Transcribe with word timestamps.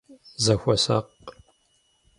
Зыхуэсакъ! 0.43 1.07